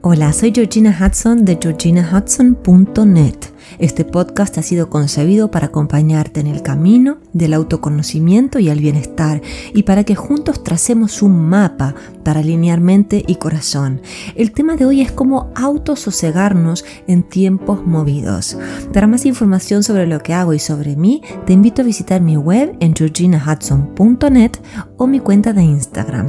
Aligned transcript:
Hola, 0.00 0.32
soy 0.32 0.52
Georgina 0.54 0.96
Hudson 0.96 1.44
de 1.44 1.58
georginahudson.net. 1.60 3.34
Este 3.80 4.04
podcast 4.04 4.56
ha 4.56 4.62
sido 4.62 4.90
concebido 4.90 5.50
para 5.50 5.66
acompañarte 5.66 6.38
en 6.38 6.46
el 6.46 6.62
camino 6.62 7.18
del 7.32 7.52
autoconocimiento 7.52 8.60
y 8.60 8.68
el 8.68 8.78
bienestar 8.78 9.42
y 9.74 9.82
para 9.82 10.04
que 10.04 10.14
juntos 10.14 10.62
tracemos 10.62 11.20
un 11.20 11.48
mapa 11.48 11.96
para 12.22 12.38
alinear 12.40 12.80
mente 12.80 13.24
y 13.26 13.34
corazón. 13.36 14.00
El 14.36 14.52
tema 14.52 14.76
de 14.76 14.86
hoy 14.86 15.00
es 15.00 15.10
cómo 15.10 15.50
autososegarnos 15.56 16.84
en 17.08 17.24
tiempos 17.24 17.84
movidos. 17.84 18.56
Para 18.94 19.08
más 19.08 19.26
información 19.26 19.82
sobre 19.82 20.06
lo 20.06 20.20
que 20.20 20.32
hago 20.32 20.54
y 20.54 20.60
sobre 20.60 20.94
mí, 20.94 21.22
te 21.44 21.54
invito 21.54 21.82
a 21.82 21.84
visitar 21.84 22.20
mi 22.20 22.36
web 22.36 22.76
en 22.78 22.94
georginahudson.net 22.94 24.52
o 24.96 25.08
mi 25.08 25.18
cuenta 25.18 25.52
de 25.52 25.64
Instagram, 25.64 26.28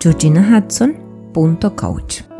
georginahudson.coach. 0.00 2.33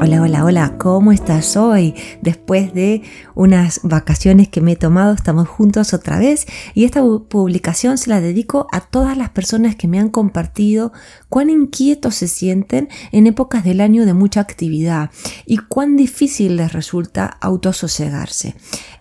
Hola, 0.00 0.22
hola, 0.22 0.44
hola, 0.44 0.78
¿cómo 0.78 1.10
estás 1.10 1.56
hoy? 1.56 1.92
Después 2.22 2.72
de 2.72 3.02
unas 3.34 3.80
vacaciones 3.82 4.48
que 4.48 4.60
me 4.60 4.72
he 4.72 4.76
tomado, 4.76 5.12
estamos 5.12 5.48
juntos 5.48 5.92
otra 5.92 6.20
vez 6.20 6.46
y 6.72 6.84
esta 6.84 7.02
publicación 7.02 7.98
se 7.98 8.08
la 8.08 8.20
dedico 8.20 8.68
a 8.70 8.80
todas 8.80 9.18
las 9.18 9.30
personas 9.30 9.74
que 9.74 9.88
me 9.88 9.98
han 9.98 10.08
compartido 10.08 10.92
cuán 11.28 11.50
inquietos 11.50 12.14
se 12.14 12.28
sienten 12.28 12.88
en 13.10 13.26
épocas 13.26 13.64
del 13.64 13.80
año 13.80 14.06
de 14.06 14.14
mucha 14.14 14.40
actividad 14.40 15.10
y 15.46 15.56
cuán 15.56 15.96
difícil 15.96 16.56
les 16.58 16.72
resulta 16.72 17.26
autososegarse. 17.26 18.54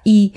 Y 0.03 0.33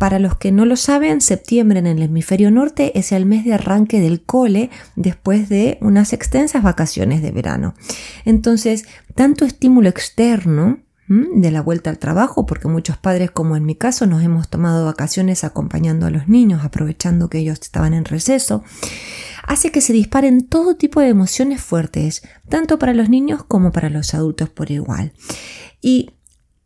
para 0.00 0.18
los 0.18 0.36
que 0.36 0.50
no 0.50 0.64
lo 0.64 0.76
saben, 0.76 1.20
septiembre 1.20 1.78
en 1.78 1.86
el 1.86 2.00
hemisferio 2.00 2.50
norte 2.50 2.98
es 2.98 3.12
el 3.12 3.26
mes 3.26 3.44
de 3.44 3.52
arranque 3.52 4.00
del 4.00 4.22
cole 4.22 4.70
después 4.96 5.50
de 5.50 5.76
unas 5.82 6.14
extensas 6.14 6.62
vacaciones 6.62 7.20
de 7.20 7.32
verano. 7.32 7.74
Entonces, 8.24 8.86
tanto 9.14 9.44
estímulo 9.44 9.90
externo 9.90 10.78
de 11.06 11.50
la 11.50 11.60
vuelta 11.60 11.90
al 11.90 11.98
trabajo, 11.98 12.46
porque 12.46 12.66
muchos 12.66 12.96
padres, 12.96 13.30
como 13.30 13.56
en 13.56 13.66
mi 13.66 13.74
caso, 13.74 14.06
nos 14.06 14.22
hemos 14.22 14.48
tomado 14.48 14.86
vacaciones 14.86 15.44
acompañando 15.44 16.06
a 16.06 16.10
los 16.10 16.28
niños, 16.28 16.64
aprovechando 16.64 17.28
que 17.28 17.36
ellos 17.36 17.58
estaban 17.60 17.92
en 17.92 18.06
receso, 18.06 18.64
hace 19.46 19.70
que 19.70 19.82
se 19.82 19.92
disparen 19.92 20.46
todo 20.46 20.76
tipo 20.76 21.00
de 21.00 21.08
emociones 21.08 21.60
fuertes, 21.60 22.22
tanto 22.48 22.78
para 22.78 22.94
los 22.94 23.10
niños 23.10 23.44
como 23.44 23.70
para 23.70 23.90
los 23.90 24.14
adultos 24.14 24.48
por 24.48 24.70
igual. 24.70 25.12
Y 25.82 26.12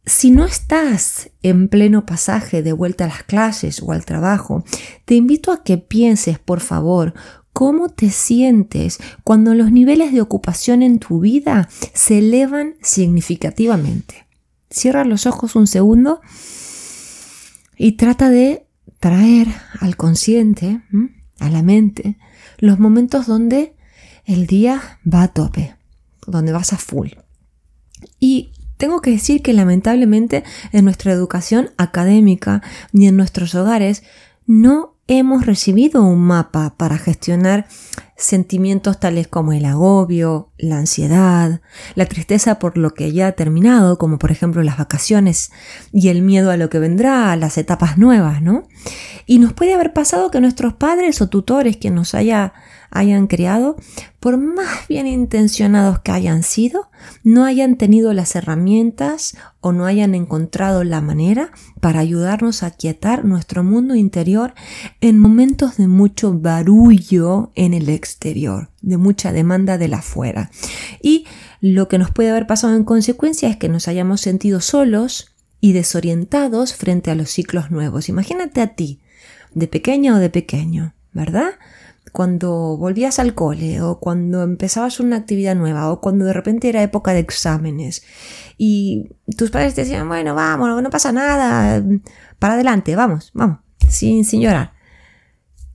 si 0.07 0.31
no 0.31 0.45
estás 0.45 1.31
en 1.43 1.69
pleno 1.69 2.05
pasaje 2.05 2.63
de 2.63 2.73
vuelta 2.73 3.05
a 3.05 3.09
las 3.09 3.23
clases 3.23 3.83
o 3.83 3.93
al 3.93 4.05
trabajo, 4.05 4.65
te 5.05 5.15
invito 5.15 5.51
a 5.51 5.63
que 5.63 5.79
pienses, 5.79 6.39
por 6.39 6.61
favor, 6.61 7.15
cómo 7.55 7.89
te 7.89 8.11
sientes 8.11 8.99
cuando 9.23 9.55
los 9.55 9.73
niveles 9.73 10.13
de 10.13 10.21
ocupación 10.21 10.83
en 10.83 10.99
tu 10.99 11.21
vida 11.21 11.69
se 11.95 12.19
elevan 12.19 12.75
significativamente. 12.83 14.27
Cierra 14.69 15.05
los 15.05 15.27
ojos 15.27 15.57
un 15.57 15.67
segundo 15.67 16.21
y 17.79 17.93
trata 17.93 18.29
de 18.29 18.67
traer 18.99 19.49
al 19.81 19.97
consciente, 19.97 20.83
a 21.39 21.49
la 21.49 21.63
mente, 21.63 22.19
los 22.59 22.79
momentos 22.79 23.27
donde 23.27 23.75
el 24.25 24.47
día 24.47 24.99
va 25.07 25.23
a 25.23 25.29
tope, 25.29 25.77
donde 26.27 26.53
vas 26.53 26.73
a 26.73 26.79
full. 26.79 27.11
Y 28.19 28.53
tengo 28.85 29.01
que 29.01 29.13
decir 29.13 29.41
que 29.41 29.55
lamentablemente 29.55 30.45
en 30.71 30.85
nuestra 30.85 31.11
educación 31.11 31.71
académica 31.79 32.61
y 32.93 33.07
en 33.07 33.17
nuestros 33.17 33.55
hogares 33.55 34.03
no 34.47 34.93
hemos 35.07 35.47
recibido 35.47 36.03
un 36.03 36.21
mapa 36.21 36.75
para 36.77 36.99
gestionar 36.99 37.67
sentimientos 38.15 39.01
tales 39.01 39.27
como 39.27 39.55
el 39.55 39.65
agobio, 39.65 40.53
la 40.59 40.77
ansiedad, 40.77 41.63
la 41.95 42.05
tristeza 42.05 42.59
por 42.59 42.77
lo 42.77 42.93
que 42.93 43.11
ya 43.11 43.29
ha 43.29 43.33
terminado, 43.33 43.97
como 43.97 44.19
por 44.19 44.31
ejemplo 44.31 44.63
las 44.63 44.77
vacaciones, 44.77 45.51
y 45.91 46.09
el 46.09 46.21
miedo 46.21 46.51
a 46.51 46.59
lo 46.59 46.69
que 46.69 46.79
vendrá, 46.79 47.33
a 47.33 47.37
las 47.37 47.57
etapas 47.57 47.97
nuevas, 47.97 48.43
¿no? 48.43 48.69
Y 49.25 49.39
nos 49.39 49.55
puede 49.55 49.73
haber 49.73 49.95
pasado 49.95 50.31
que 50.31 50.43
nuestros 50.43 50.75
padres 50.75 51.23
o 51.23 51.31
tutores, 51.31 51.79
quien 51.79 51.95
nos 51.95 52.15
haya 52.15 52.53
hayan 52.95 53.27
creado, 53.27 53.77
por 54.21 54.39
más 54.39 54.89
bien 54.89 55.07
intencionados 55.07 55.99
que 55.99 56.13
hayan 56.13 56.45
sido, 56.45 56.89
no 57.25 57.45
hayan 57.45 57.77
tenido 57.77 58.15
las 58.15 58.37
herramientas 58.37 59.37
o 59.61 59.73
no 59.73 59.85
hayan 59.85 60.15
encontrado 60.15 60.85
la 60.85 61.01
manera 61.01 61.51
para 61.81 62.01
ayudarnos 62.01 62.63
a 62.63 62.71
quietar 62.71 63.25
nuestro 63.25 63.65
mundo 63.65 63.97
interior 63.97 64.55
en 65.01 65.19
momentos 65.19 65.77
de 65.77 65.89
mucho 65.89 66.33
barullo 66.39 67.51
en 67.57 67.75
el 67.75 67.89
exterior, 67.89 68.71
de 68.81 68.97
mucha 68.97 69.33
demanda 69.33 69.77
de 69.77 69.89
la 69.89 69.99
afuera. 69.99 70.51
Y 71.03 71.27
lo 71.61 71.89
que 71.89 71.99
nos 71.99 72.13
puede 72.13 72.31
haber 72.31 72.47
pasado 72.47 72.77
en 72.77 72.85
consecuencia 72.85 73.49
es 73.49 73.57
que 73.57 73.69
nos 73.69 73.89
hayamos 73.89 74.21
sentido 74.21 74.61
solos 74.61 75.35
y 75.61 75.73
desorientados 75.73 76.75
frente 76.75 77.11
a 77.11 77.17
los 77.17 77.31
ciclos 77.31 77.73
nuevos. 77.73 78.09
Imagínate 78.09 78.61
a 78.61 78.69
ti, 78.77 79.01
de 79.53 79.67
pequeña 79.67 80.15
o 80.15 80.19
de 80.19 80.31
pequeño, 80.31 80.95
¿verdad? 81.13 81.55
Cuando 82.13 82.77
volvías 82.77 83.19
al 83.19 83.35
cole 83.35 83.81
o 83.81 83.99
cuando 83.99 84.43
empezabas 84.43 85.01
una 85.01 85.17
actividad 85.17 85.55
nueva 85.55 85.91
o 85.91 86.01
cuando 86.01 86.25
de 86.25 86.33
repente 86.33 86.69
era 86.69 86.83
época 86.83 87.13
de 87.13 87.21
exámenes 87.21 88.05
y 88.57 89.11
tus 89.37 89.51
padres 89.51 89.75
te 89.75 89.83
decían, 89.83 90.09
bueno, 90.09 90.35
vamos, 90.35 90.83
no 90.83 90.91
pasa 90.91 91.13
nada, 91.13 91.83
para 92.39 92.55
adelante, 92.55 92.95
vamos, 92.95 93.31
vamos, 93.35 93.59
sin, 93.89 94.25
sin 94.25 94.43
llorar. 94.43 94.75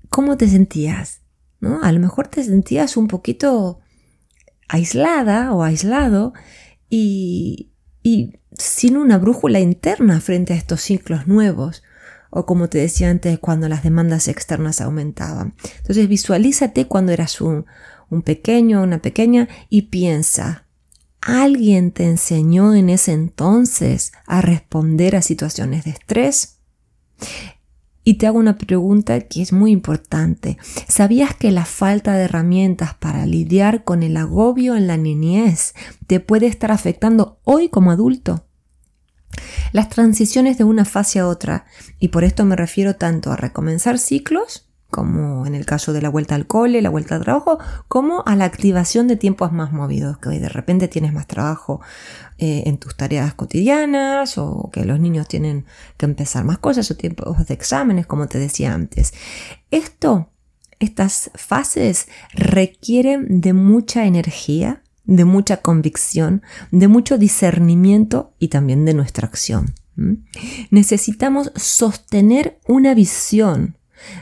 ¿Cómo 0.10 0.38
te 0.38 0.48
sentías? 0.48 1.22
¿No? 1.60 1.84
A 1.84 1.92
lo 1.92 2.00
mejor 2.00 2.28
te 2.28 2.44
sentías 2.44 2.96
un 2.96 3.08
poquito 3.08 3.80
aislada 4.70 5.54
o 5.54 5.64
aislado 5.64 6.34
y, 6.90 7.72
y 8.02 8.40
sin 8.58 8.98
una 8.98 9.18
brújula 9.18 9.60
interna 9.60 10.22
frente 10.22 10.54
a 10.54 10.58
estos 10.58 10.82
ciclos 10.82 11.28
nuevos 11.28 11.84
o 12.30 12.46
como 12.46 12.70
te 12.70 12.78
decía 12.78 13.10
antes, 13.10 13.40
cuando 13.40 13.68
las 13.70 13.84
demandas 13.84 14.28
externas 14.28 14.82
aumentaban. 14.82 15.56
Entonces 15.78 16.08
visualízate 16.08 16.88
cuando 16.88 17.12
eras 17.12 17.42
un, 17.42 17.66
un 18.10 18.22
pequeño 18.22 18.82
una 18.82 19.02
pequeña 19.02 19.48
y 19.70 19.84
piensa, 19.84 20.66
¿alguien 21.22 21.92
te 21.92 22.06
enseñó 22.06 22.74
en 22.76 22.90
ese 22.90 23.14
entonces 23.14 24.12
a 24.26 24.42
responder 24.42 25.16
a 25.16 25.22
situaciones 25.22 25.86
de 25.86 25.92
estrés? 25.92 26.58
Y 28.04 28.16
te 28.16 28.26
hago 28.26 28.40
una 28.40 28.58
pregunta 28.58 29.20
que 29.22 29.42
es 29.42 29.54
muy 29.54 29.72
importante. 29.72 30.58
¿Sabías 30.88 31.36
que 31.36 31.52
la 31.52 31.66
falta 31.66 32.14
de 32.14 32.24
herramientas 32.24 32.96
para 32.96 33.26
lidiar 33.26 33.84
con 33.84 34.02
el 34.02 34.18
agobio 34.18 34.76
en 34.76 34.88
la 34.88 34.98
niñez 34.98 35.76
te 36.08 36.20
puede 36.20 36.48
estar 36.48 36.72
afectando 36.72 37.40
hoy 37.44 37.70
como 37.70 37.92
adulto? 37.92 38.49
Las 39.72 39.90
transiciones 39.90 40.58
de 40.58 40.64
una 40.64 40.86
fase 40.86 41.20
a 41.20 41.28
otra, 41.28 41.66
y 42.00 42.10
por 42.10 42.24
esto 42.24 42.46
me 42.46 42.56
refiero 42.56 42.96
tanto 42.96 43.32
a 43.32 43.36
recomenzar 43.36 44.00
ciclos, 44.00 44.70
como 44.90 45.46
en 45.46 45.54
el 45.54 45.66
caso 45.66 45.94
de 45.94 46.02
la 46.02 46.10
vuelta 46.10 46.36
al 46.36 46.48
cole, 46.48 46.82
la 46.82 46.90
vuelta 46.90 47.16
al 47.16 47.22
trabajo, 47.22 47.60
como 47.88 48.24
a 48.26 48.36
la 48.36 48.46
activación 48.46 49.08
de 49.08 49.18
tiempos 49.18 49.52
más 49.52 49.72
movidos, 49.72 50.18
que 50.18 50.30
de 50.30 50.50
repente 50.50 50.88
tienes 50.88 51.14
más 51.14 51.28
trabajo 51.28 51.80
eh, 52.40 52.64
en 52.66 52.80
tus 52.80 52.96
tareas 52.96 53.36
cotidianas 53.36 54.38
o 54.38 54.70
que 54.74 54.86
los 54.86 55.00
niños 55.00 55.28
tienen 55.28 55.66
que 55.98 56.06
empezar 56.06 56.44
más 56.44 56.58
cosas 56.58 56.90
o 56.90 56.96
tiempos 56.96 57.46
de 57.46 57.54
exámenes, 57.54 58.08
como 58.08 58.28
te 58.28 58.40
decía 58.40 58.74
antes. 58.74 59.14
Esto, 59.70 60.32
estas 60.80 61.30
fases 61.36 62.08
requieren 62.34 63.42
de 63.42 63.54
mucha 63.54 64.06
energía, 64.06 64.82
de 65.06 65.26
mucha 65.26 65.58
convicción, 65.58 66.44
de 66.72 66.88
mucho 66.88 67.18
discernimiento 67.18 68.34
y 68.40 68.50
también 68.50 68.86
de 68.86 68.94
nuestra 68.94 69.28
acción. 69.28 69.74
Necesitamos 70.70 71.52
sostener 71.56 72.60
una 72.68 72.94
visión 72.94 73.78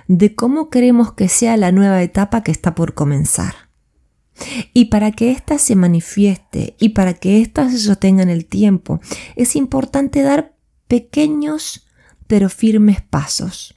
de 0.07 0.33
cómo 0.35 0.69
queremos 0.69 1.13
que 1.13 1.29
sea 1.29 1.55
la 1.57 1.71
nueva 1.71 2.01
etapa 2.01 2.41
que 2.41 2.51
está 2.51 2.73
por 2.73 2.93
comenzar. 2.93 3.53
Y 4.73 4.85
para 4.85 5.11
que 5.11 5.31
ésta 5.31 5.57
se 5.57 5.75
manifieste 5.75 6.75
y 6.79 6.89
para 6.89 7.13
que 7.13 7.41
ésta 7.41 7.69
se 7.69 7.79
sostenga 7.79 8.23
en 8.23 8.29
el 8.29 8.45
tiempo, 8.45 8.99
es 9.35 9.55
importante 9.55 10.21
dar 10.21 10.55
pequeños 10.87 11.87
pero 12.27 12.49
firmes 12.49 13.01
pasos. 13.01 13.76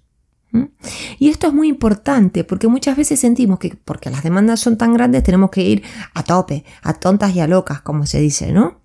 Y 1.19 1.29
esto 1.29 1.47
es 1.49 1.52
muy 1.52 1.69
importante 1.69 2.44
porque 2.44 2.67
muchas 2.67 2.97
veces 2.97 3.20
sentimos 3.20 3.58
que 3.58 3.76
porque 3.85 4.11
las 4.11 4.23
demandas 4.23 4.61
son 4.61 4.76
tan 4.76 4.94
grandes 4.94 5.23
tenemos 5.23 5.50
que 5.50 5.62
ir 5.62 5.82
a 6.14 6.23
tope, 6.25 6.64
a 6.82 6.94
tontas 6.94 7.35
y 7.35 7.41
a 7.41 7.47
locas, 7.47 7.81
como 7.82 8.06
se 8.06 8.20
dice, 8.20 8.52
¿no? 8.52 8.81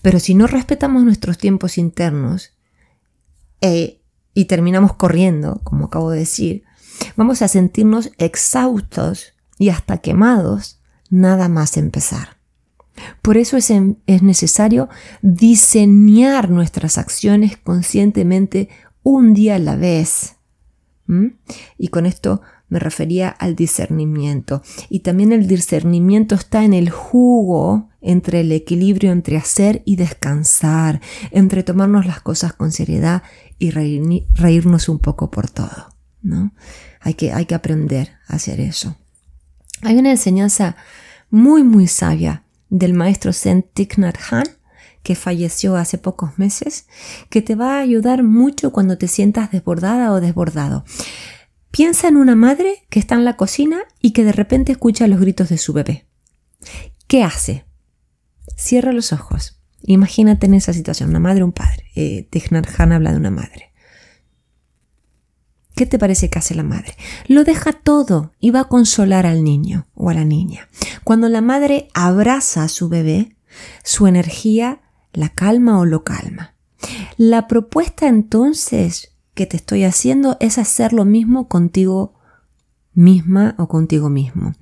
Pero 0.00 0.20
si 0.20 0.34
no 0.34 0.46
respetamos 0.46 1.04
nuestros 1.04 1.38
tiempos 1.38 1.78
internos 1.78 2.54
eh, 3.60 4.00
y 4.34 4.46
terminamos 4.46 4.94
corriendo, 4.94 5.60
como 5.64 5.86
acabo 5.86 6.10
de 6.10 6.20
decir, 6.20 6.64
vamos 7.16 7.42
a 7.42 7.48
sentirnos 7.48 8.10
exhaustos 8.18 9.34
y 9.58 9.68
hasta 9.68 9.98
quemados 9.98 10.80
nada 11.10 11.48
más 11.48 11.76
empezar. 11.76 12.38
Por 13.22 13.36
eso 13.36 13.56
es, 13.56 13.70
es 14.06 14.22
necesario 14.22 14.88
diseñar 15.22 16.50
nuestras 16.50 16.98
acciones 16.98 17.56
conscientemente 17.56 18.68
un 19.02 19.34
día 19.34 19.56
a 19.56 19.58
la 19.58 19.76
vez 19.76 20.36
Y 21.78 21.88
con 21.88 22.06
esto 22.06 22.42
me 22.68 22.78
refería 22.78 23.28
al 23.28 23.54
discernimiento. 23.54 24.62
Y 24.88 25.00
también 25.00 25.32
el 25.32 25.46
discernimiento 25.46 26.34
está 26.34 26.64
en 26.64 26.74
el 26.74 26.90
jugo 26.90 27.90
entre 28.00 28.40
el 28.40 28.52
equilibrio 28.52 29.12
entre 29.12 29.36
hacer 29.36 29.82
y 29.84 29.96
descansar, 29.96 31.00
entre 31.30 31.62
tomarnos 31.62 32.06
las 32.06 32.20
cosas 32.20 32.52
con 32.52 32.72
seriedad 32.72 33.22
y 33.58 33.70
reírnos 33.70 34.88
un 34.88 34.98
poco 34.98 35.30
por 35.30 35.48
todo. 35.48 35.94
¿no? 36.22 36.52
Hay, 37.00 37.14
que, 37.14 37.32
hay 37.32 37.46
que 37.46 37.54
aprender 37.54 38.12
a 38.28 38.36
hacer 38.36 38.60
eso. 38.60 38.96
Hay 39.82 39.96
una 39.96 40.10
enseñanza 40.10 40.76
muy, 41.30 41.62
muy 41.62 41.86
sabia 41.88 42.44
del 42.70 42.94
maestro 42.94 43.32
Zen 43.32 43.64
Thich 43.74 43.98
Nhat 43.98 44.16
Hanh 44.30 44.48
que 45.02 45.14
falleció 45.14 45.76
hace 45.76 45.98
pocos 45.98 46.38
meses, 46.38 46.86
que 47.28 47.42
te 47.42 47.54
va 47.54 47.76
a 47.76 47.80
ayudar 47.80 48.22
mucho 48.22 48.72
cuando 48.72 48.98
te 48.98 49.08
sientas 49.08 49.50
desbordada 49.50 50.12
o 50.12 50.20
desbordado. 50.20 50.84
Piensa 51.70 52.08
en 52.08 52.16
una 52.16 52.36
madre 52.36 52.84
que 52.90 53.00
está 53.00 53.14
en 53.14 53.24
la 53.24 53.36
cocina 53.36 53.80
y 54.00 54.12
que 54.12 54.24
de 54.24 54.32
repente 54.32 54.72
escucha 54.72 55.08
los 55.08 55.20
gritos 55.20 55.48
de 55.48 55.58
su 55.58 55.72
bebé. 55.72 56.06
¿Qué 57.06 57.22
hace? 57.22 57.64
Cierra 58.56 58.92
los 58.92 59.12
ojos. 59.12 59.58
Imagínate 59.82 60.46
en 60.46 60.54
esa 60.54 60.72
situación, 60.72 61.10
una 61.10 61.18
madre 61.18 61.42
o 61.42 61.46
un 61.46 61.52
padre. 61.52 61.84
Eh, 61.96 62.28
Han 62.78 62.92
habla 62.92 63.12
de 63.12 63.16
una 63.16 63.30
madre. 63.30 63.72
¿Qué 65.74 65.86
te 65.86 65.98
parece 65.98 66.28
que 66.28 66.38
hace 66.38 66.54
la 66.54 66.62
madre? 66.62 66.94
Lo 67.26 67.44
deja 67.44 67.72
todo 67.72 68.32
y 68.38 68.50
va 68.50 68.60
a 68.60 68.68
consolar 68.68 69.24
al 69.24 69.42
niño 69.42 69.86
o 69.94 70.10
a 70.10 70.14
la 70.14 70.24
niña. 70.24 70.68
Cuando 71.02 71.28
la 71.28 71.40
madre 71.40 71.88
abraza 71.94 72.64
a 72.64 72.68
su 72.68 72.90
bebé, 72.90 73.34
su 73.82 74.06
energía 74.06 74.81
la 75.12 75.28
calma 75.30 75.78
o 75.78 75.84
lo 75.84 76.04
calma. 76.04 76.54
La 77.16 77.46
propuesta 77.48 78.08
entonces 78.08 79.12
que 79.34 79.46
te 79.46 79.56
estoy 79.56 79.84
haciendo 79.84 80.36
es 80.40 80.58
hacer 80.58 80.92
lo 80.92 81.04
mismo 81.04 81.48
contigo 81.48 82.14
misma 82.94 83.54
o 83.58 83.68
contigo 83.68 84.08
mismo. 84.08 84.54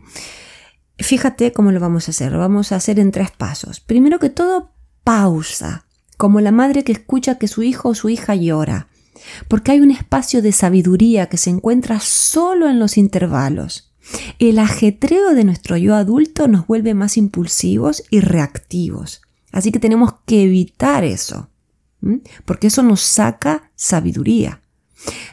Fíjate 0.98 1.52
cómo 1.52 1.72
lo 1.72 1.80
vamos 1.80 2.08
a 2.08 2.10
hacer. 2.10 2.32
Lo 2.32 2.38
vamos 2.38 2.72
a 2.72 2.76
hacer 2.76 2.98
en 3.00 3.10
tres 3.10 3.30
pasos. 3.30 3.80
Primero 3.80 4.18
que 4.18 4.30
todo, 4.30 4.72
pausa, 5.02 5.86
como 6.16 6.40
la 6.40 6.52
madre 6.52 6.84
que 6.84 6.92
escucha 6.92 7.38
que 7.38 7.48
su 7.48 7.62
hijo 7.62 7.90
o 7.90 7.94
su 7.94 8.10
hija 8.10 8.34
llora, 8.34 8.88
porque 9.48 9.72
hay 9.72 9.80
un 9.80 9.90
espacio 9.90 10.42
de 10.42 10.52
sabiduría 10.52 11.28
que 11.28 11.38
se 11.38 11.50
encuentra 11.50 12.00
solo 12.00 12.68
en 12.68 12.78
los 12.78 12.98
intervalos. 12.98 13.94
El 14.38 14.58
ajetreo 14.58 15.34
de 15.34 15.44
nuestro 15.44 15.76
yo 15.76 15.94
adulto 15.94 16.48
nos 16.48 16.66
vuelve 16.66 16.94
más 16.94 17.16
impulsivos 17.16 18.02
y 18.10 18.20
reactivos. 18.20 19.22
Así 19.52 19.72
que 19.72 19.80
tenemos 19.80 20.14
que 20.26 20.44
evitar 20.44 21.04
eso, 21.04 21.50
porque 22.44 22.68
eso 22.68 22.82
nos 22.82 23.00
saca 23.00 23.70
sabiduría. 23.74 24.62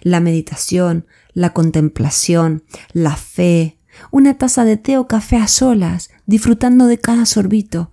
La 0.02 0.20
meditación, 0.20 1.06
la 1.34 1.54
contemplación, 1.54 2.64
la 2.94 3.16
fe, 3.16 3.80
una 4.12 4.38
taza 4.38 4.66
de 4.66 4.78
té 4.78 4.98
o 4.98 5.08
café 5.08 5.38
a 5.38 5.48
solas, 5.48 6.10
disfrutando 6.26 6.88
de 6.88 7.00
cada 7.00 7.26
sorbito, 7.26 7.92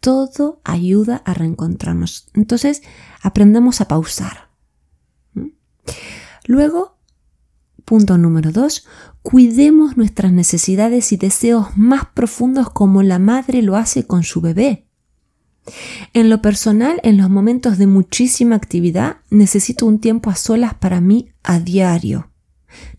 todo 0.00 0.60
ayuda 0.64 1.22
a 1.24 1.34
reencontrarnos. 1.34 2.28
Entonces, 2.34 2.82
aprendemos 3.22 3.80
a 3.80 3.88
pausar. 3.88 4.50
Luego, 6.46 6.98
punto 7.84 8.18
número 8.18 8.50
dos, 8.50 8.86
cuidemos 9.22 9.96
nuestras 9.96 10.32
necesidades 10.32 11.12
y 11.12 11.16
deseos 11.16 11.76
más 11.76 12.06
profundos 12.06 12.70
como 12.70 13.02
la 13.02 13.18
madre 13.18 13.62
lo 13.62 13.76
hace 13.76 14.06
con 14.06 14.22
su 14.22 14.40
bebé. 14.40 14.89
En 16.12 16.30
lo 16.30 16.42
personal, 16.42 17.00
en 17.02 17.16
los 17.16 17.30
momentos 17.30 17.78
de 17.78 17.86
muchísima 17.86 18.56
actividad, 18.56 19.18
necesito 19.30 19.86
un 19.86 20.00
tiempo 20.00 20.30
a 20.30 20.34
solas 20.34 20.74
para 20.74 21.00
mí 21.00 21.30
a 21.42 21.60
diario. 21.60 22.30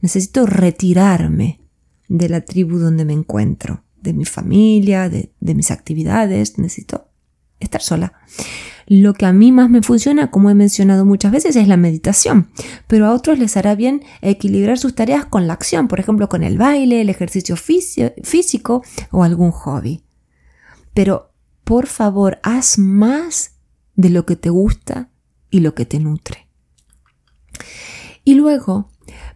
Necesito 0.02 0.46
retirarme 0.46 1.60
de 2.08 2.30
la 2.30 2.42
tribu 2.42 2.78
donde 2.78 3.06
me 3.06 3.13
encuentro, 3.13 3.84
de 4.02 4.13
mi 4.13 4.25
familia, 4.25 5.10
de, 5.10 5.31
mis 5.40 5.72
actividades. 5.72 6.58
Necesito 6.58 7.08
estar 7.60 7.81
sola. 7.81 8.13
Lo 8.88 9.13
que 9.13 9.25
a 9.25 9.34
mí 9.34 9.52
más 9.52 9.69
me 9.69 9.81
funciona, 9.81 10.31
como 10.31 10.50
he 10.50 10.54
mencionado 10.54 11.06
muchas 11.06 11.31
veces, 11.31 11.56
es 11.56 11.68
la 11.68 11.78
meditación, 11.78 12.50
pero 12.88 13.06
a 13.06 13.13
otros 13.13 13.40
les 13.40 13.56
hará 13.56 13.75
bien 13.75 14.04
equilibrar 14.22 14.78
sus 14.78 14.96
tareas 14.96 15.25
con 15.25 15.48
la 15.48 15.54
acción, 15.54 15.88
por 15.88 16.00
ejemplo, 16.00 16.28
con 16.28 16.44
el 16.44 16.58
baile, 16.58 17.02
el 17.02 17.10
ejercicio 17.10 17.56
físico 17.56 18.84
o 19.12 19.24
algún 19.24 19.52
hobby. 19.52 20.04
Pero 20.94 21.31
por 21.71 21.88
favor, 21.88 22.38
haz 22.44 22.77
más 22.77 23.53
de 23.95 24.09
lo 24.09 24.25
que 24.25 24.35
te 24.35 24.50
gusta 24.50 25.09
y 25.50 25.62
lo 25.62 25.73
que 25.73 25.85
te 25.85 26.01
nutre. 26.01 26.50
Y 28.25 28.33
luego, 28.33 28.89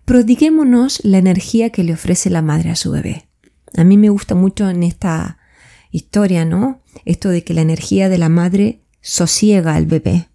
prodiguémonos 0.03 0.99
la 1.05 1.17
energía 1.17 1.69
que 1.69 1.85
le 1.85 1.93
ofrece 1.93 2.29
la 2.29 2.41
madre 2.41 2.71
a 2.71 2.75
su 2.75 2.91
bebé. 2.91 3.29
A 3.77 3.85
mí 3.85 3.95
me 3.95 4.09
gusta 4.09 4.35
mucho 4.35 4.69
en 4.69 4.83
esta 4.83 5.37
historia, 5.91 6.43
¿no? 6.43 6.81
Esto 7.05 7.29
de 7.29 7.45
que 7.45 7.53
la 7.53 7.61
energía 7.61 8.09
de 8.09 8.17
la 8.17 8.27
madre 8.27 8.81
sosiega 8.99 9.75
al 9.75 9.85
bebé. 9.85 10.27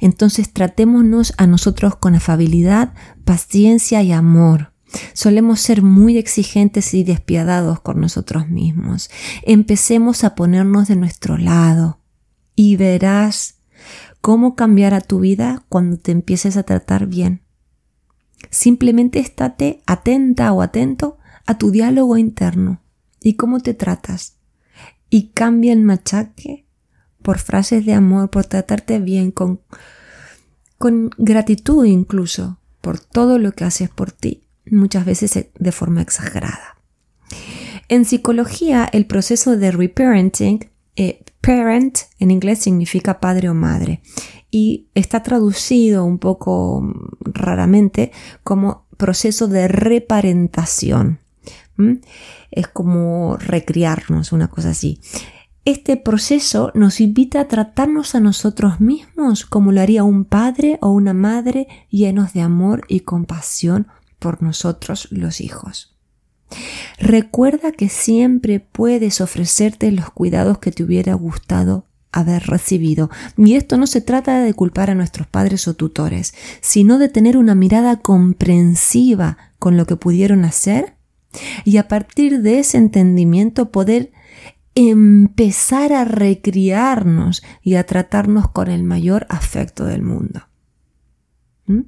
Entonces 0.00 0.52
tratémonos 0.52 1.34
a 1.38 1.48
nosotros 1.48 1.96
con 1.96 2.14
afabilidad, 2.14 2.94
paciencia 3.24 4.00
y 4.04 4.12
amor. 4.12 4.71
Solemos 5.12 5.60
ser 5.60 5.82
muy 5.82 6.18
exigentes 6.18 6.94
y 6.94 7.04
despiadados 7.04 7.80
con 7.80 8.00
nosotros 8.00 8.48
mismos. 8.48 9.10
Empecemos 9.42 10.24
a 10.24 10.34
ponernos 10.34 10.88
de 10.88 10.96
nuestro 10.96 11.38
lado 11.38 11.98
y 12.54 12.76
verás 12.76 13.56
cómo 14.20 14.54
cambiará 14.54 15.00
tu 15.00 15.20
vida 15.20 15.64
cuando 15.68 15.98
te 15.98 16.12
empieces 16.12 16.56
a 16.56 16.62
tratar 16.62 17.06
bien. 17.06 17.42
Simplemente 18.50 19.18
estate 19.18 19.82
atenta 19.86 20.52
o 20.52 20.62
atento 20.62 21.18
a 21.46 21.58
tu 21.58 21.70
diálogo 21.70 22.16
interno 22.16 22.82
y 23.20 23.34
cómo 23.34 23.60
te 23.60 23.74
tratas. 23.74 24.36
Y 25.10 25.28
cambia 25.28 25.72
el 25.72 25.82
machaque 25.82 26.66
por 27.22 27.38
frases 27.38 27.84
de 27.86 27.94
amor, 27.94 28.30
por 28.30 28.46
tratarte 28.46 28.98
bien, 28.98 29.30
con, 29.30 29.60
con 30.78 31.10
gratitud 31.18 31.84
incluso 31.84 32.58
por 32.80 32.98
todo 32.98 33.38
lo 33.38 33.52
que 33.52 33.64
haces 33.64 33.88
por 33.88 34.10
ti 34.10 34.41
muchas 34.66 35.04
veces 35.04 35.46
de 35.58 35.72
forma 35.72 36.02
exagerada. 36.02 36.76
En 37.88 38.04
psicología, 38.04 38.88
el 38.92 39.06
proceso 39.06 39.56
de 39.56 39.70
reparenting, 39.70 40.70
eh, 40.96 41.24
parent 41.40 41.98
en 42.18 42.30
inglés 42.30 42.60
significa 42.60 43.20
padre 43.20 43.48
o 43.48 43.54
madre, 43.54 44.02
y 44.50 44.88
está 44.94 45.22
traducido 45.22 46.04
un 46.04 46.18
poco 46.18 46.80
mm, 46.82 47.08
raramente 47.24 48.12
como 48.44 48.86
proceso 48.96 49.48
de 49.48 49.68
reparentación. 49.68 51.18
Es 52.50 52.68
como 52.68 53.36
recriarnos, 53.38 54.30
una 54.30 54.48
cosa 54.48 54.70
así. 54.70 55.00
Este 55.64 55.96
proceso 55.96 56.70
nos 56.74 57.00
invita 57.00 57.40
a 57.40 57.48
tratarnos 57.48 58.14
a 58.14 58.20
nosotros 58.20 58.80
mismos 58.80 59.46
como 59.46 59.72
lo 59.72 59.80
haría 59.80 60.04
un 60.04 60.24
padre 60.24 60.78
o 60.80 60.90
una 60.90 61.14
madre 61.14 61.66
llenos 61.88 62.32
de 62.32 62.42
amor 62.42 62.84
y 62.88 63.00
compasión 63.00 63.86
por 64.22 64.42
nosotros 64.42 65.08
los 65.10 65.42
hijos. 65.42 65.94
Recuerda 66.98 67.72
que 67.72 67.88
siempre 67.88 68.60
puedes 68.60 69.20
ofrecerte 69.20 69.90
los 69.90 70.10
cuidados 70.10 70.58
que 70.58 70.72
te 70.72 70.82
hubiera 70.82 71.14
gustado 71.14 71.86
haber 72.12 72.46
recibido. 72.46 73.10
Y 73.36 73.54
esto 73.54 73.76
no 73.76 73.86
se 73.86 74.00
trata 74.00 74.40
de 74.40 74.54
culpar 74.54 74.90
a 74.90 74.94
nuestros 74.94 75.26
padres 75.26 75.66
o 75.66 75.74
tutores, 75.74 76.34
sino 76.60 76.98
de 76.98 77.08
tener 77.08 77.36
una 77.36 77.54
mirada 77.54 77.96
comprensiva 77.96 79.38
con 79.58 79.76
lo 79.76 79.86
que 79.86 79.96
pudieron 79.96 80.44
hacer 80.44 80.94
y 81.64 81.78
a 81.78 81.88
partir 81.88 82.42
de 82.42 82.58
ese 82.58 82.78
entendimiento 82.78 83.70
poder 83.70 84.12
empezar 84.74 85.92
a 85.92 86.04
recriarnos 86.04 87.42
y 87.62 87.74
a 87.74 87.84
tratarnos 87.84 88.50
con 88.50 88.70
el 88.70 88.84
mayor 88.84 89.26
afecto 89.28 89.84
del 89.84 90.02
mundo. 90.02 90.42
¿Mm? 91.66 91.82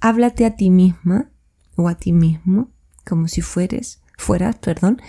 Háblate 0.00 0.44
a 0.46 0.56
ti 0.56 0.70
misma 0.70 1.30
o 1.76 1.88
a 1.88 1.94
ti 1.94 2.12
mismo 2.12 2.70
como 3.04 3.28
si 3.28 3.42
fueres, 3.42 4.00
fueras, 4.16 4.56
perdón, 4.56 5.00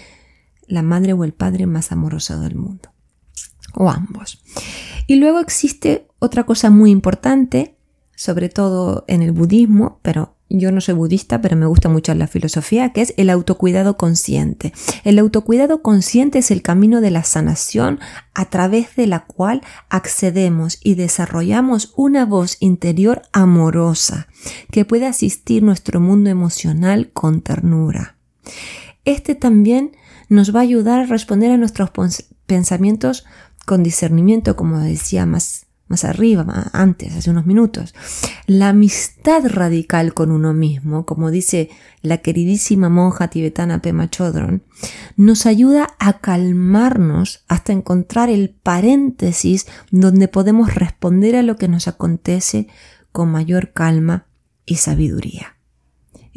la 0.67 0.81
madre 0.81 1.13
o 1.13 1.23
el 1.23 1.33
padre 1.33 1.65
más 1.65 1.91
amoroso 1.91 2.39
del 2.39 2.55
mundo. 2.55 2.89
O 3.73 3.89
ambos. 3.89 4.41
Y 5.07 5.15
luego 5.15 5.39
existe 5.39 6.07
otra 6.19 6.43
cosa 6.45 6.69
muy 6.69 6.91
importante, 6.91 7.75
sobre 8.15 8.49
todo 8.49 9.05
en 9.07 9.21
el 9.21 9.31
budismo, 9.31 9.99
pero 10.01 10.34
yo 10.49 10.71
no 10.71 10.79
soy 10.79 10.93
budista, 10.93 11.41
pero 11.41 11.55
me 11.55 11.65
gusta 11.65 11.89
mucho 11.89 12.13
la 12.13 12.27
filosofía, 12.27 12.93
que 12.93 13.01
es 13.01 13.13
el 13.17 13.29
autocuidado 13.29 13.97
consciente. 13.97 14.73
El 15.03 15.17
autocuidado 15.17 15.81
consciente 15.81 16.39
es 16.39 16.51
el 16.51 16.61
camino 16.61 17.01
de 17.01 17.11
la 17.11 17.23
sanación 17.23 17.99
a 18.33 18.45
través 18.45 18.95
de 18.95 19.07
la 19.07 19.25
cual 19.25 19.61
accedemos 19.89 20.77
y 20.83 20.95
desarrollamos 20.95 21.93
una 21.95 22.25
voz 22.25 22.57
interior 22.59 23.23
amorosa 23.31 24.27
que 24.71 24.85
puede 24.85 25.07
asistir 25.07 25.63
nuestro 25.63 25.99
mundo 25.99 26.29
emocional 26.29 27.09
con 27.11 27.41
ternura. 27.41 28.15
Este 29.03 29.33
también 29.35 29.95
nos 30.29 30.55
va 30.55 30.59
a 30.59 30.63
ayudar 30.63 31.01
a 31.01 31.05
responder 31.05 31.51
a 31.51 31.57
nuestros 31.57 31.89
pensamientos 32.45 33.25
con 33.65 33.81
discernimiento, 33.81 34.55
como 34.55 34.79
decía 34.79 35.25
más 35.25 35.64
más 35.87 36.03
arriba, 36.03 36.45
antes, 36.73 37.15
hace 37.15 37.29
unos 37.29 37.45
minutos. 37.45 37.93
La 38.47 38.69
amistad 38.69 39.43
radical 39.47 40.13
con 40.13 40.31
uno 40.31 40.53
mismo, 40.53 41.05
como 41.05 41.31
dice 41.31 41.69
la 42.01 42.19
queridísima 42.19 42.89
monja 42.89 43.27
tibetana 43.27 43.81
Pema 43.81 44.09
Chodron, 44.09 44.63
nos 45.15 45.45
ayuda 45.45 45.95
a 45.99 46.19
calmarnos 46.19 47.43
hasta 47.47 47.73
encontrar 47.73 48.29
el 48.29 48.49
paréntesis 48.49 49.67
donde 49.91 50.27
podemos 50.27 50.73
responder 50.73 51.35
a 51.35 51.43
lo 51.43 51.55
que 51.55 51.67
nos 51.67 51.87
acontece 51.87 52.67
con 53.11 53.29
mayor 53.31 53.73
calma 53.73 54.25
y 54.65 54.75
sabiduría 54.75 55.54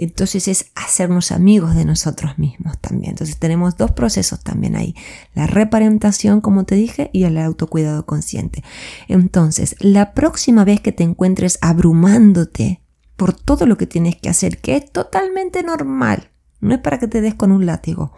entonces 0.05 0.47
es 0.47 0.71
hacernos 0.77 1.33
amigos 1.33 1.75
de 1.75 1.85
nosotros 1.85 2.39
mismos 2.39 2.79
también. 2.79 3.11
Entonces 3.11 3.37
tenemos 3.37 3.77
dos 3.77 3.91
procesos 3.91 4.41
también 4.41 4.77
ahí, 4.77 4.95
la 5.35 5.49
reparentación, 5.49 6.41
como 6.41 6.65
te 6.65 6.77
dije, 6.77 7.11
y 7.13 7.25
el 7.25 7.37
autocuidado 7.37 8.07
consciente. 8.07 8.63
Entonces, 9.09 9.75
la 9.81 10.15
próxima 10.15 10.65
vez 10.65 10.81
que 10.81 10.93
te 10.93 11.03
encuentres 11.03 11.59
abrumándote 11.63 12.81
por 13.17 13.33
todo 13.33 13.67
lo 13.67 13.77
que 13.77 13.89
tienes 13.89 14.17
que 14.17 14.29
hacer, 14.29 14.59
que 14.59 14.77
es 14.77 14.93
totalmente 14.93 15.65
normal, 15.65 16.31
no 16.61 16.75
es 16.75 16.81
para 16.81 17.01
que 17.01 17.09
te 17.09 17.21
des 17.21 17.35
con 17.35 17.51
un 17.51 17.67
látigo, 17.67 18.13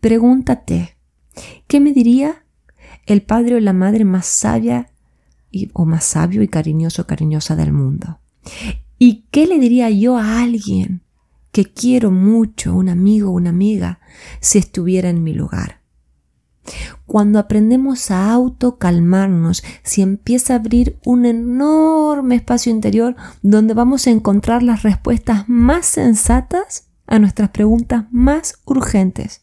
pregúntate, 0.00 0.98
¿qué 1.66 1.80
me 1.80 1.94
diría 1.94 2.44
el 3.06 3.22
padre 3.22 3.54
o 3.54 3.60
la 3.60 3.72
madre 3.72 4.04
más 4.04 4.26
sabia 4.26 4.90
o 5.72 5.86
más 5.86 6.04
sabio 6.04 6.42
y 6.42 6.48
cariñoso 6.48 7.06
cariñosa 7.06 7.56
del 7.56 7.72
mundo? 7.72 8.20
¿Y 8.98 9.24
qué 9.30 9.46
le 9.46 9.58
diría 9.58 9.88
yo 9.88 10.18
a 10.18 10.42
alguien 10.42 11.05
que 11.56 11.64
quiero 11.64 12.10
mucho, 12.10 12.74
un 12.74 12.90
amigo 12.90 13.30
una 13.30 13.48
amiga, 13.48 13.98
si 14.40 14.58
estuviera 14.58 15.08
en 15.08 15.24
mi 15.24 15.32
lugar. 15.32 15.80
Cuando 17.06 17.38
aprendemos 17.38 18.10
a 18.10 18.30
autocalmarnos, 18.30 19.64
si 19.82 20.02
empieza 20.02 20.52
a 20.52 20.56
abrir 20.56 20.98
un 21.06 21.24
enorme 21.24 22.34
espacio 22.34 22.70
interior 22.70 23.16
donde 23.40 23.72
vamos 23.72 24.06
a 24.06 24.10
encontrar 24.10 24.62
las 24.62 24.82
respuestas 24.82 25.48
más 25.48 25.86
sensatas 25.86 26.90
a 27.06 27.18
nuestras 27.18 27.48
preguntas 27.48 28.04
más 28.10 28.60
urgentes. 28.66 29.40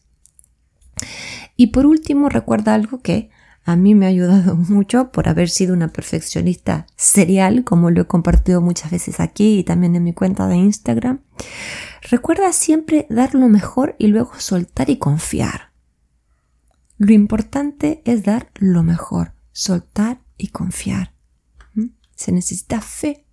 Y 1.56 1.68
por 1.72 1.84
último, 1.84 2.28
recuerda 2.28 2.74
algo 2.74 3.00
que 3.00 3.30
a 3.64 3.76
mí 3.76 3.94
me 3.94 4.06
ha 4.06 4.10
ayudado 4.10 4.56
mucho 4.68 5.10
por 5.10 5.28
haber 5.28 5.48
sido 5.48 5.72
una 5.72 5.88
perfeccionista 5.88 6.86
serial, 6.96 7.64
como 7.64 7.90
lo 7.90 8.02
he 8.02 8.06
compartido 8.06 8.60
muchas 8.60 8.90
veces 8.90 9.20
aquí 9.20 9.58
y 9.58 9.64
también 9.64 9.96
en 9.96 10.04
mi 10.04 10.12
cuenta 10.12 10.46
de 10.46 10.56
Instagram. 10.56 11.20
Recuerda 12.10 12.52
siempre 12.52 13.06
dar 13.08 13.34
lo 13.34 13.48
mejor 13.48 13.96
y 13.98 14.08
luego 14.08 14.32
soltar 14.38 14.90
y 14.90 14.98
confiar. 14.98 15.72
Lo 16.98 17.12
importante 17.12 18.02
es 18.04 18.22
dar 18.22 18.50
lo 18.54 18.82
mejor, 18.82 19.32
soltar 19.52 20.20
y 20.36 20.48
confiar. 20.48 21.14
¿Mm? 21.74 21.88
Se 22.14 22.32
necesita 22.32 22.80
fe 22.80 23.26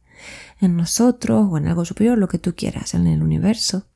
en 0.59 0.77
nosotros 0.77 1.47
o 1.49 1.57
en 1.57 1.67
algo 1.67 1.85
superior, 1.85 2.17
lo 2.17 2.27
que 2.27 2.39
tú 2.39 2.55
quieras, 2.55 2.93
en 2.93 3.07
el 3.07 3.21
universo. 3.21 3.87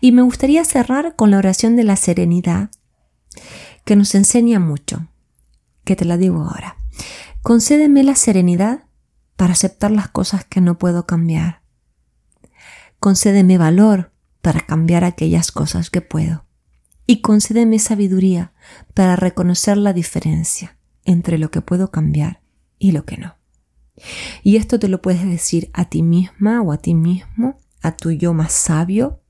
Y 0.00 0.12
me 0.12 0.22
gustaría 0.22 0.64
cerrar 0.64 1.16
con 1.16 1.30
la 1.30 1.38
oración 1.38 1.76
de 1.76 1.84
la 1.84 1.96
serenidad, 1.96 2.70
que 3.84 3.96
nos 3.96 4.14
enseña 4.14 4.58
mucho, 4.58 5.08
que 5.86 5.96
te 5.96 6.04
la 6.04 6.18
digo 6.18 6.42
ahora. 6.42 6.76
Concédeme 7.40 8.02
la 8.02 8.14
serenidad 8.14 8.84
para 9.36 9.54
aceptar 9.54 9.90
las 9.90 10.08
cosas 10.08 10.44
que 10.44 10.60
no 10.60 10.76
puedo 10.76 11.06
cambiar 11.06 11.62
concédeme 12.98 13.58
valor 13.58 14.12
para 14.42 14.60
cambiar 14.60 15.04
aquellas 15.04 15.52
cosas 15.52 15.90
que 15.90 16.00
puedo. 16.00 16.44
Y 17.06 17.20
concédeme 17.20 17.78
sabiduría 17.78 18.52
para 18.94 19.16
reconocer 19.16 19.76
la 19.76 19.92
diferencia 19.92 20.76
entre 21.04 21.38
lo 21.38 21.50
que 21.50 21.60
puedo 21.60 21.90
cambiar 21.90 22.42
y 22.78 22.92
lo 22.92 23.04
que 23.04 23.16
no. 23.16 23.36
Y 24.42 24.56
esto 24.56 24.78
te 24.78 24.88
lo 24.88 25.00
puedes 25.00 25.24
decir 25.24 25.70
a 25.72 25.88
ti 25.88 26.02
misma 26.02 26.60
o 26.62 26.72
a 26.72 26.78
ti 26.78 26.94
mismo, 26.94 27.58
a 27.80 27.96
tu 27.96 28.10
yo 28.10 28.34
más 28.34 28.52
sabio, 28.52 29.22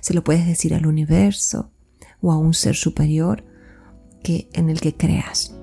se 0.00 0.12
lo 0.12 0.22
puedes 0.22 0.46
decir 0.46 0.74
al 0.74 0.86
universo 0.86 1.72
o 2.20 2.30
a 2.30 2.36
un 2.36 2.52
ser 2.52 2.76
superior 2.76 3.44
que, 4.22 4.50
en 4.52 4.68
el 4.68 4.80
que 4.80 4.94
creas. 4.94 5.54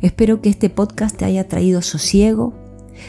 Espero 0.00 0.40
que 0.40 0.48
este 0.48 0.70
podcast 0.70 1.16
te 1.16 1.24
haya 1.24 1.48
traído 1.48 1.82
sosiego, 1.82 2.54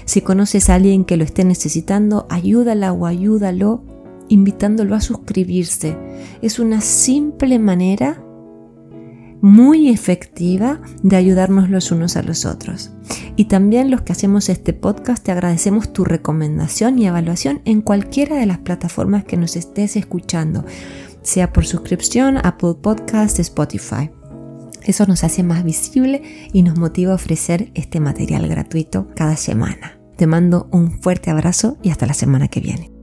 si 0.06 0.22
conoces 0.22 0.70
a 0.70 0.76
alguien 0.76 1.06
que 1.06 1.18
lo 1.18 1.24
esté 1.24 1.44
necesitando, 1.44 2.28
ayúdala 2.30 2.94
o 2.94 3.06
ayúdalo 3.06 3.84
invitándolo 4.30 4.96
a 4.96 5.02
suscribirse. 5.02 5.98
Es 6.42 6.60
una 6.60 6.82
simple 6.82 7.60
manera 7.60 8.22
muy 9.40 9.90
efectiva 9.90 10.82
de 11.04 11.16
ayudarnos 11.16 11.70
los 11.70 11.92
unos 11.92 12.18
a 12.18 12.24
los 12.24 12.46
otros. 12.46 12.92
Y 13.36 13.46
también 13.46 13.92
los 13.92 14.02
que 14.02 14.12
hacemos 14.12 14.50
este 14.50 14.74
podcast 14.74 15.24
te 15.24 15.32
agradecemos 15.32 15.94
tu 15.94 16.04
recomendación 16.04 16.98
y 16.98 17.08
evaluación 17.08 17.62
en 17.66 17.82
cualquiera 17.82 18.36
de 18.36 18.48
las 18.48 18.58
plataformas 18.60 19.26
que 19.26 19.38
nos 19.38 19.56
estés 19.56 19.96
escuchando, 19.96 20.66
sea 21.22 21.54
por 21.54 21.66
suscripción, 21.66 22.38
Apple 22.38 22.76
Podcast, 22.82 23.40
Spotify. 23.40 24.10
Eso 24.88 25.06
nos 25.06 25.26
hace 25.26 25.44
más 25.44 25.66
visible 25.66 26.24
y 26.54 26.64
nos 26.64 26.78
motiva 26.78 27.12
a 27.12 27.16
ofrecer 27.16 27.72
este 27.76 28.00
material 28.00 28.48
gratuito 28.48 29.10
cada 29.16 29.36
semana. 29.36 30.00
Te 30.16 30.28
mando 30.28 30.70
un 30.72 31.02
fuerte 31.02 31.30
abrazo 31.30 31.78
y 31.84 31.90
hasta 31.90 32.08
la 32.08 32.14
semana 32.14 32.48
que 32.48 32.62
viene. 32.62 32.97